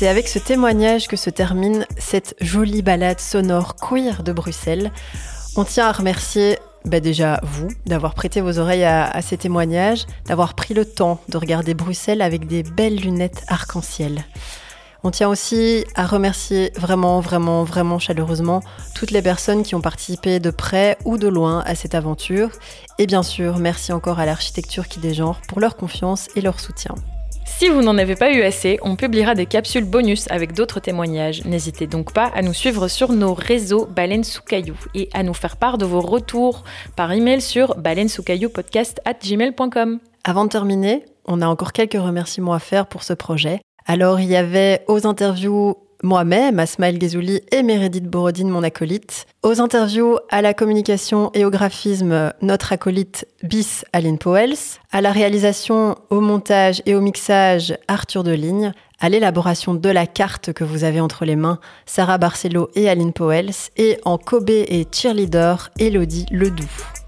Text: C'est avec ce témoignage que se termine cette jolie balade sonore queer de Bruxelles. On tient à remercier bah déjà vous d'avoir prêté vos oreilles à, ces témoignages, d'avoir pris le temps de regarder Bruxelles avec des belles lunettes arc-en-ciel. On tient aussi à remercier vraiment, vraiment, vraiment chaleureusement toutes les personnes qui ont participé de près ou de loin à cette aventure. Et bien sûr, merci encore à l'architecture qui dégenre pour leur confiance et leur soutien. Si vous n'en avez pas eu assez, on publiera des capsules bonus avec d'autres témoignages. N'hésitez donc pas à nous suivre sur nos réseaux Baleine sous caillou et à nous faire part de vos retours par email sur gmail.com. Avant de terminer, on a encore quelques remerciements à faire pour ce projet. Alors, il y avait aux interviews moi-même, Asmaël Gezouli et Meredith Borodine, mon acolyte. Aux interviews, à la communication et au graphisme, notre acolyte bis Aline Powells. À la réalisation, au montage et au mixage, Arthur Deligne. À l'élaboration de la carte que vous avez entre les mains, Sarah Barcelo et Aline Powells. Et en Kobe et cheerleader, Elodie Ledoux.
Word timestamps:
C'est 0.00 0.08
avec 0.08 0.28
ce 0.28 0.38
témoignage 0.38 1.08
que 1.08 1.16
se 1.16 1.28
termine 1.28 1.84
cette 1.98 2.34
jolie 2.40 2.80
balade 2.80 3.20
sonore 3.20 3.76
queer 3.76 4.22
de 4.22 4.32
Bruxelles. 4.32 4.92
On 5.56 5.64
tient 5.64 5.88
à 5.88 5.92
remercier 5.92 6.58
bah 6.86 7.00
déjà 7.00 7.38
vous 7.42 7.68
d'avoir 7.84 8.14
prêté 8.14 8.40
vos 8.40 8.58
oreilles 8.58 8.84
à, 8.84 9.20
ces 9.20 9.36
témoignages, 9.36 10.06
d'avoir 10.24 10.54
pris 10.54 10.72
le 10.72 10.86
temps 10.86 11.20
de 11.28 11.36
regarder 11.36 11.74
Bruxelles 11.74 12.22
avec 12.22 12.46
des 12.46 12.62
belles 12.62 12.96
lunettes 12.96 13.44
arc-en-ciel. 13.46 14.24
On 15.04 15.10
tient 15.10 15.28
aussi 15.28 15.84
à 15.94 16.06
remercier 16.06 16.72
vraiment, 16.76 17.20
vraiment, 17.20 17.62
vraiment 17.64 17.98
chaleureusement 17.98 18.62
toutes 18.94 19.10
les 19.10 19.20
personnes 19.20 19.64
qui 19.64 19.74
ont 19.74 19.82
participé 19.82 20.40
de 20.40 20.50
près 20.50 20.96
ou 21.04 21.18
de 21.18 21.28
loin 21.28 21.62
à 21.66 21.74
cette 21.74 21.94
aventure. 21.94 22.48
Et 22.96 23.06
bien 23.06 23.22
sûr, 23.22 23.58
merci 23.58 23.92
encore 23.92 24.18
à 24.18 24.24
l'architecture 24.24 24.88
qui 24.88 24.98
dégenre 24.98 25.42
pour 25.46 25.60
leur 25.60 25.76
confiance 25.76 26.30
et 26.36 26.40
leur 26.40 26.58
soutien. 26.58 26.94
Si 27.58 27.68
vous 27.68 27.82
n'en 27.82 27.98
avez 27.98 28.16
pas 28.16 28.32
eu 28.32 28.40
assez, 28.40 28.78
on 28.80 28.96
publiera 28.96 29.34
des 29.34 29.44
capsules 29.44 29.84
bonus 29.84 30.26
avec 30.30 30.54
d'autres 30.54 30.80
témoignages. 30.80 31.44
N'hésitez 31.44 31.86
donc 31.86 32.14
pas 32.14 32.30
à 32.34 32.40
nous 32.40 32.54
suivre 32.54 32.88
sur 32.88 33.12
nos 33.12 33.34
réseaux 33.34 33.84
Baleine 33.84 34.24
sous 34.24 34.42
caillou 34.42 34.76
et 34.94 35.10
à 35.12 35.22
nous 35.22 35.34
faire 35.34 35.58
part 35.58 35.76
de 35.76 35.84
vos 35.84 36.00
retours 36.00 36.64
par 36.96 37.12
email 37.12 37.42
sur 37.42 37.76
gmail.com. 37.76 39.98
Avant 40.24 40.44
de 40.44 40.48
terminer, 40.48 41.04
on 41.26 41.42
a 41.42 41.46
encore 41.46 41.72
quelques 41.72 42.00
remerciements 42.00 42.54
à 42.54 42.60
faire 42.60 42.86
pour 42.86 43.02
ce 43.02 43.12
projet. 43.12 43.60
Alors, 43.86 44.20
il 44.20 44.28
y 44.28 44.36
avait 44.36 44.82
aux 44.88 45.06
interviews 45.06 45.76
moi-même, 46.02 46.58
Asmaël 46.58 47.00
Gezouli 47.00 47.40
et 47.52 47.62
Meredith 47.62 48.06
Borodine, 48.06 48.48
mon 48.48 48.62
acolyte. 48.62 49.26
Aux 49.42 49.60
interviews, 49.60 50.18
à 50.30 50.42
la 50.42 50.54
communication 50.54 51.30
et 51.34 51.44
au 51.44 51.50
graphisme, 51.50 52.32
notre 52.42 52.72
acolyte 52.72 53.26
bis 53.42 53.84
Aline 53.92 54.18
Powells. 54.18 54.78
À 54.92 55.00
la 55.00 55.12
réalisation, 55.12 55.96
au 56.10 56.20
montage 56.20 56.82
et 56.86 56.94
au 56.94 57.00
mixage, 57.00 57.76
Arthur 57.88 58.24
Deligne. 58.24 58.72
À 59.00 59.08
l'élaboration 59.08 59.74
de 59.74 59.88
la 59.88 60.06
carte 60.06 60.52
que 60.52 60.64
vous 60.64 60.84
avez 60.84 61.00
entre 61.00 61.24
les 61.24 61.36
mains, 61.36 61.58
Sarah 61.86 62.18
Barcelo 62.18 62.68
et 62.74 62.88
Aline 62.88 63.12
Powells. 63.12 63.70
Et 63.76 63.98
en 64.04 64.18
Kobe 64.18 64.50
et 64.50 64.86
cheerleader, 64.92 65.70
Elodie 65.78 66.26
Ledoux. 66.30 66.99